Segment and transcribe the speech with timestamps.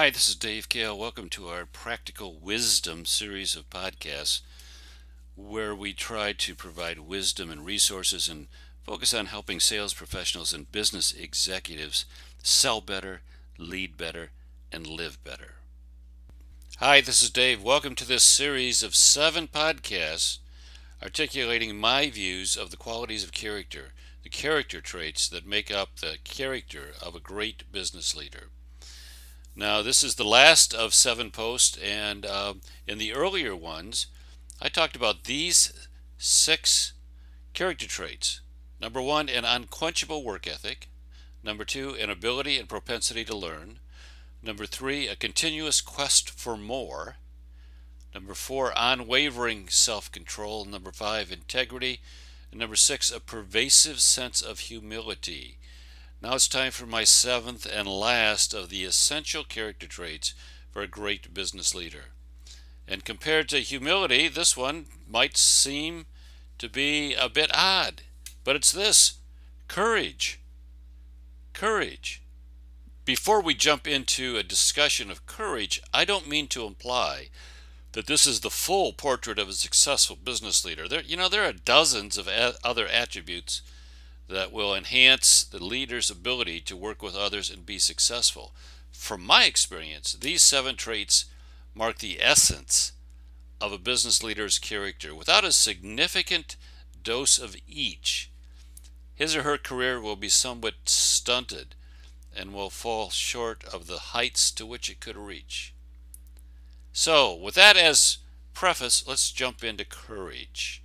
[0.00, 0.96] Hi, this is Dave Kahle.
[0.96, 4.40] Welcome to our Practical Wisdom series of podcasts
[5.36, 8.46] where we try to provide wisdom and resources and
[8.82, 12.06] focus on helping sales professionals and business executives
[12.42, 13.20] sell better,
[13.58, 14.30] lead better,
[14.72, 15.56] and live better.
[16.78, 17.62] Hi, this is Dave.
[17.62, 20.38] Welcome to this series of seven podcasts
[21.02, 26.16] articulating my views of the qualities of character, the character traits that make up the
[26.24, 28.48] character of a great business leader.
[29.56, 32.54] Now, this is the last of seven posts, and uh,
[32.86, 34.06] in the earlier ones,
[34.62, 36.92] I talked about these six
[37.52, 38.40] character traits.
[38.80, 40.88] Number one, an unquenchable work ethic.
[41.42, 43.80] Number two, an ability and propensity to learn.
[44.42, 47.16] Number three, a continuous quest for more.
[48.14, 50.64] Number four, unwavering self control.
[50.64, 52.00] Number five, integrity.
[52.50, 55.58] And number six, a pervasive sense of humility.
[56.22, 60.34] Now it's time for my seventh and last of the essential character traits
[60.70, 62.06] for a great business leader.
[62.86, 66.06] And compared to humility, this one might seem
[66.58, 68.02] to be a bit odd,
[68.44, 69.14] but it's this
[69.66, 70.40] courage.
[71.54, 72.20] Courage.
[73.06, 77.28] Before we jump into a discussion of courage, I don't mean to imply
[77.92, 80.86] that this is the full portrait of a successful business leader.
[80.86, 83.62] There, you know, there are dozens of a- other attributes
[84.30, 88.54] that will enhance the leader's ability to work with others and be successful.
[88.92, 91.26] From my experience, these seven traits
[91.74, 92.92] mark the essence
[93.60, 95.14] of a business leader's character.
[95.14, 96.56] Without a significant
[97.02, 98.30] dose of each,
[99.14, 101.74] his or her career will be somewhat stunted
[102.34, 105.74] and will fall short of the heights to which it could reach.
[106.92, 108.18] So, with that as
[108.54, 110.82] preface, let's jump into courage.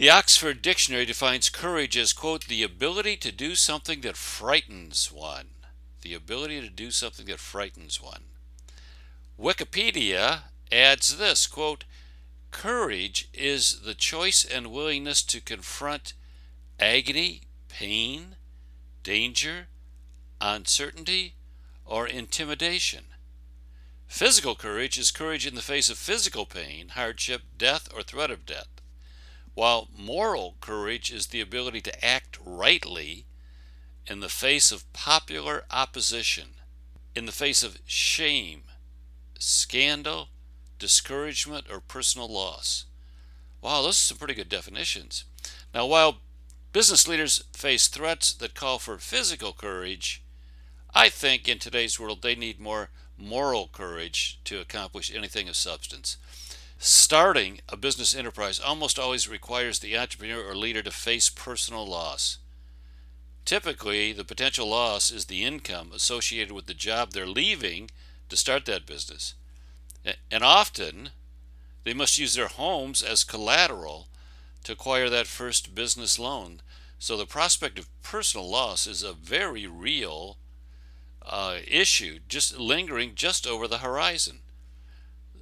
[0.00, 5.48] The Oxford Dictionary defines courage as, quote, the ability to do something that frightens one.
[6.00, 8.22] The ability to do something that frightens one.
[9.38, 11.84] Wikipedia adds this, quote,
[12.50, 16.14] courage is the choice and willingness to confront
[16.78, 18.36] agony, pain,
[19.02, 19.66] danger,
[20.40, 21.34] uncertainty,
[21.84, 23.04] or intimidation.
[24.08, 28.46] Physical courage is courage in the face of physical pain, hardship, death, or threat of
[28.46, 28.79] death
[29.54, 33.24] while moral courage is the ability to act rightly
[34.06, 36.48] in the face of popular opposition,
[37.14, 38.62] in the face of shame,
[39.38, 40.28] scandal,
[40.78, 42.86] discouragement, or personal loss.
[43.60, 45.24] Wow, those are some pretty good definitions.
[45.74, 46.18] Now, while
[46.72, 50.22] business leaders face threats that call for physical courage,
[50.94, 56.16] I think in today's world they need more moral courage to accomplish anything of substance.
[56.82, 62.38] Starting a business enterprise almost always requires the entrepreneur or leader to face personal loss.
[63.44, 67.90] Typically, the potential loss is the income associated with the job they're leaving
[68.30, 69.34] to start that business.
[70.30, 71.10] And often,
[71.84, 74.08] they must use their homes as collateral
[74.64, 76.62] to acquire that first business loan.
[76.98, 80.38] So the prospect of personal loss is a very real
[81.20, 84.38] uh, issue, just lingering just over the horizon.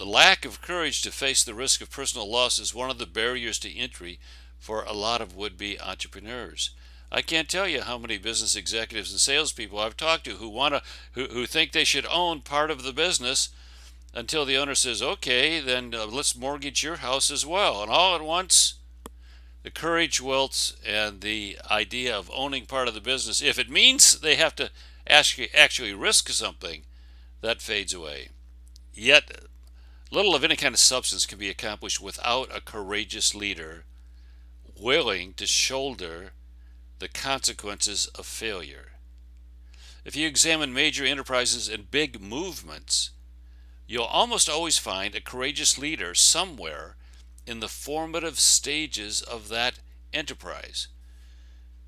[0.00, 3.04] The lack of courage to face the risk of personal loss is one of the
[3.04, 4.18] barriers to entry
[4.58, 6.70] for a lot of would be entrepreneurs.
[7.12, 10.72] I can't tell you how many business executives and salespeople I've talked to who want
[10.72, 13.50] to who, who think they should own part of the business
[14.14, 18.14] until the owner says, "Okay, then uh, let's mortgage your house as well." And all
[18.14, 18.76] at once,
[19.64, 24.18] the courage wilts, and the idea of owning part of the business, if it means
[24.20, 24.70] they have to
[25.06, 26.84] actually actually risk something,
[27.42, 28.30] that fades away.
[28.94, 29.49] Yet
[30.12, 33.84] Little of any kind of substance can be accomplished without a courageous leader
[34.76, 36.32] willing to shoulder
[36.98, 38.92] the consequences of failure.
[40.04, 43.10] If you examine major enterprises and big movements,
[43.86, 46.96] you'll almost always find a courageous leader somewhere
[47.46, 49.78] in the formative stages of that
[50.12, 50.88] enterprise.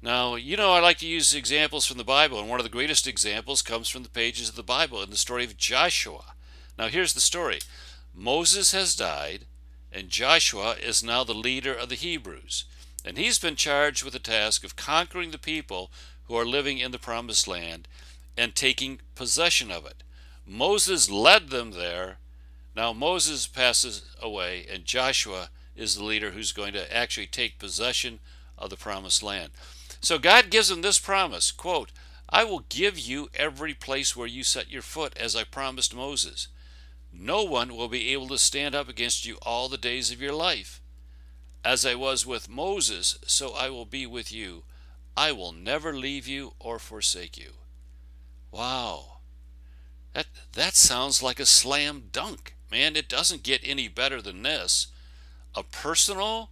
[0.00, 2.70] Now, you know, I like to use examples from the Bible, and one of the
[2.70, 6.34] greatest examples comes from the pages of the Bible in the story of Joshua.
[6.78, 7.60] Now, here's the story
[8.14, 9.46] Moses has died,
[9.90, 12.64] and Joshua is now the leader of the Hebrews.
[13.04, 15.90] And he's been charged with the task of conquering the people
[16.24, 17.88] who are living in the promised land
[18.36, 20.02] and taking possession of it.
[20.46, 22.18] Moses led them there.
[22.74, 28.20] Now Moses passes away, and Joshua is the leader who's going to actually take possession
[28.56, 29.50] of the promised land.
[30.00, 31.90] So God gives them this promise quote,
[32.28, 36.48] I will give you every place where you set your foot, as I promised Moses.
[37.12, 40.32] No one will be able to stand up against you all the days of your
[40.32, 40.80] life.
[41.64, 44.64] As I was with Moses, so I will be with you.
[45.16, 47.52] I will never leave you or forsake you.
[48.50, 49.18] Wow.
[50.14, 52.96] That, that sounds like a slam dunk, man.
[52.96, 54.88] It doesn't get any better than this.
[55.54, 56.50] A personal,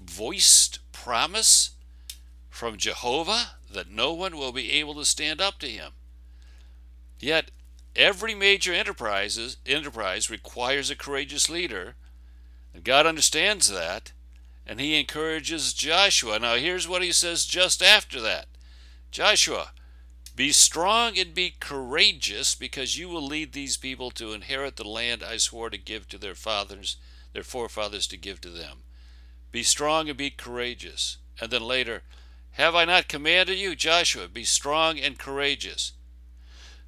[0.00, 1.70] voiced promise
[2.48, 5.92] from Jehovah that no one will be able to stand up to him.
[7.18, 7.50] Yet,
[7.96, 11.94] every major enterprises, enterprise requires a courageous leader,
[12.74, 14.12] and God understands that,
[14.66, 16.38] and He encourages Joshua.
[16.38, 18.46] Now, here's what He says just after that
[19.10, 19.72] Joshua,
[20.36, 25.22] be strong and be courageous, because you will lead these people to inherit the land
[25.22, 26.96] I swore to give to their fathers,
[27.32, 28.78] their forefathers to give to them.
[29.52, 31.18] Be strong and be courageous.
[31.40, 32.02] And then later,
[32.52, 35.92] have I not commanded you, Joshua, be strong and courageous?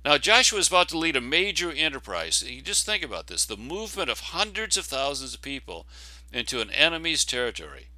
[0.05, 2.43] Now, Joshua is about to lead a major enterprise.
[2.43, 5.87] You just think about this the movement of hundreds of thousands of people
[6.33, 7.89] into an enemy's territory.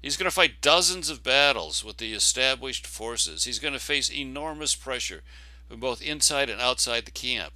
[0.00, 3.44] He's going to fight dozens of battles with the established forces.
[3.44, 5.22] He's going to face enormous pressure
[5.68, 7.54] from both inside and outside the camp.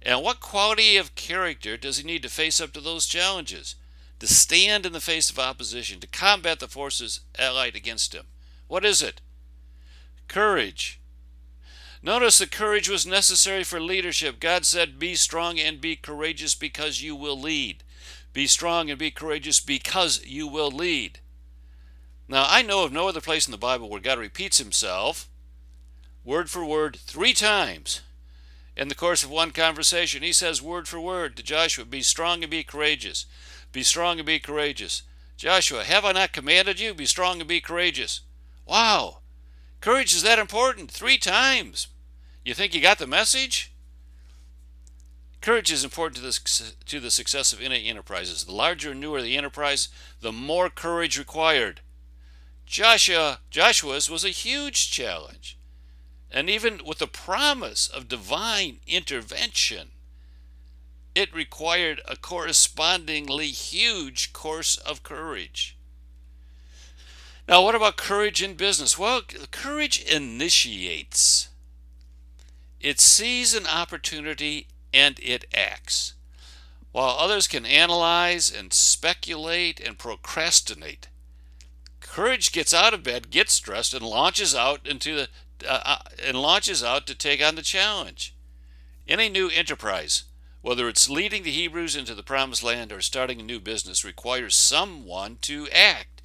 [0.00, 3.76] And what quality of character does he need to face up to those challenges?
[4.20, 8.26] To stand in the face of opposition, to combat the forces allied against him.
[8.66, 9.20] What is it?
[10.28, 11.00] Courage.
[12.02, 14.40] Notice that courage was necessary for leadership.
[14.40, 17.84] God said, Be strong and be courageous because you will lead.
[18.32, 21.20] Be strong and be courageous because you will lead.
[22.28, 25.28] Now, I know of no other place in the Bible where God repeats himself
[26.24, 28.00] word for word three times
[28.76, 30.22] in the course of one conversation.
[30.22, 33.26] He says word for word to Joshua, Be strong and be courageous.
[33.70, 35.02] Be strong and be courageous.
[35.36, 36.94] Joshua, have I not commanded you?
[36.94, 38.22] Be strong and be courageous.
[38.66, 39.18] Wow!
[39.80, 41.88] Courage is that important three times.
[42.44, 43.72] You think you got the message?
[45.40, 48.44] Courage is important to the, to the success of any enterprises.
[48.44, 49.88] The larger and newer the enterprise,
[50.20, 51.80] the more courage required.
[52.64, 55.58] Joshua, Joshua's was a huge challenge.
[56.30, 59.90] And even with the promise of divine intervention,
[61.14, 65.76] it required a correspondingly huge course of courage.
[67.48, 68.98] Now, what about courage in business?
[68.98, 71.48] Well, courage initiates.
[72.82, 76.14] It sees an opportunity and it acts.
[76.90, 81.08] While others can analyze and speculate and procrastinate,
[82.00, 85.28] courage gets out of bed, gets dressed, and launches out into the
[85.66, 88.34] uh, uh, and launches out to take on the challenge.
[89.06, 90.24] Any new enterprise,
[90.60, 94.56] whether it's leading the Hebrews into the promised land or starting a new business, requires
[94.56, 96.20] someone to act.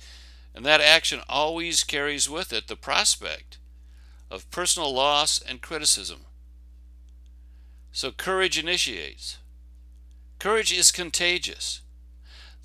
[0.55, 3.59] And that action always carries with it the prospect
[4.31, 6.26] of personal loss and criticism.
[7.97, 9.39] So courage initiates.
[10.37, 11.81] Courage is contagious.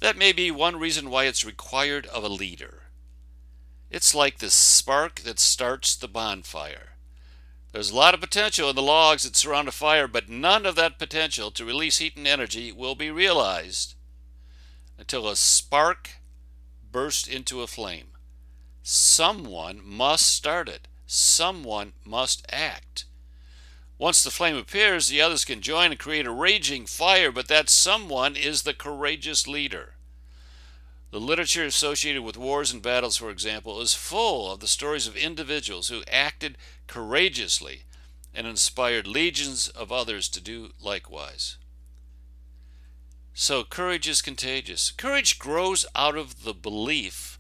[0.01, 2.83] That may be one reason why it's required of a leader.
[3.91, 6.97] It's like the spark that starts the bonfire.
[7.73, 10.75] There's a lot of potential in the logs that surround a fire, but none of
[10.75, 13.95] that potential to release heat and energy will be realized
[14.99, 16.11] until a spark
[16.91, 18.09] bursts into a flame.
[18.83, 20.89] Someone must start it.
[21.07, 23.07] Someone must act.
[23.99, 27.71] Once the flame appears, the others can join and create a raging fire, but that
[27.71, 29.95] someone is the courageous leader.
[31.11, 35.17] The literature associated with wars and battles, for example, is full of the stories of
[35.17, 36.57] individuals who acted
[36.87, 37.83] courageously
[38.35, 41.59] and inspired legions of others to do likewise.
[43.35, 44.91] So, courage is contagious.
[44.91, 47.39] Courage grows out of the belief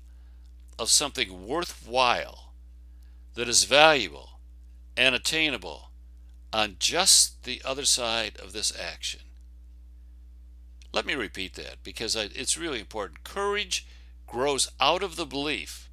[0.78, 2.52] of something worthwhile,
[3.34, 4.40] that is valuable
[4.96, 5.91] and attainable
[6.52, 9.20] on just the other side of this action.
[10.92, 13.24] Let me repeat that because it's really important.
[13.24, 13.86] Courage
[14.26, 15.88] grows out of the belief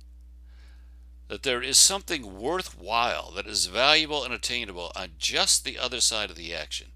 [1.29, 6.29] that there is something worthwhile that is valuable and attainable on just the other side
[6.29, 6.87] of the action.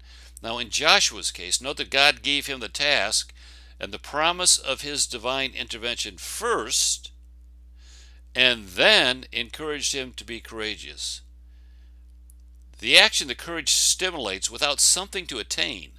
[0.42, 3.32] Now, in Joshua's case, note that God gave him the task
[3.80, 7.12] and the promise of his divine intervention first,
[8.34, 11.22] and then encouraged him to be courageous.
[12.78, 15.92] The action the courage stimulates without something to attain,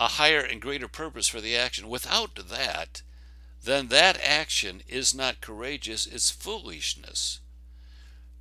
[0.00, 1.88] a higher and greater purpose for the action.
[1.88, 3.02] Without that,
[3.62, 7.40] then that action is not courageous, it's foolishness.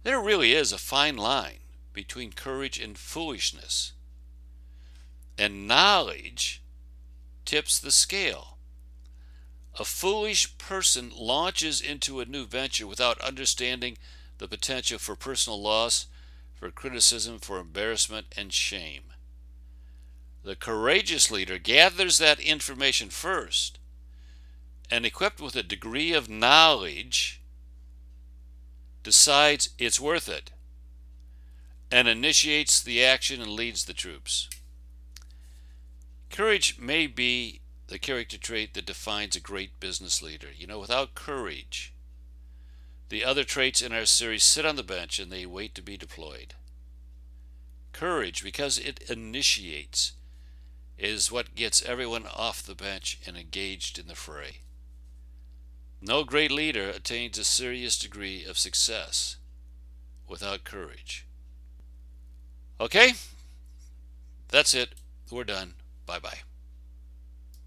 [0.04, 1.60] There really is a fine line
[1.94, 3.94] between courage and foolishness.
[5.38, 6.62] And knowledge
[7.46, 8.58] tips the scale.
[9.80, 13.98] A foolish person launches into a new venture without understanding
[14.38, 16.08] the potential for personal loss,
[16.64, 19.04] for criticism, for embarrassment, and shame.
[20.46, 23.80] The courageous leader gathers that information first
[24.90, 27.42] and, equipped with a degree of knowledge,
[29.04, 30.52] decides it's worth it
[31.92, 34.50] and initiates the action and leads the troops.
[36.30, 40.48] Courage may be the character trait that defines a great business leader.
[40.56, 41.93] You know, without courage,
[43.10, 45.98] the other traits in our series sit on the bench and they wait to be
[45.98, 46.56] deployed.
[47.92, 50.14] Courage, because it initiates,
[50.98, 54.60] is what gets everyone off the bench and engaged in the fray.
[56.02, 59.38] No great leader attains a serious degree of success
[60.28, 61.26] without courage.
[62.80, 63.14] Okay?
[64.50, 64.96] That's it.
[65.32, 65.76] We're done.
[66.06, 66.40] Bye bye.